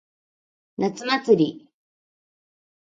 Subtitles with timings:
[0.77, 1.67] 夏祭り。